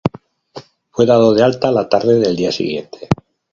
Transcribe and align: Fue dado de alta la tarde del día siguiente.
Fue 0.89 1.05
dado 1.05 1.35
de 1.35 1.43
alta 1.43 1.71
la 1.71 1.87
tarde 1.87 2.17
del 2.17 2.35
día 2.35 2.51
siguiente. 2.51 3.07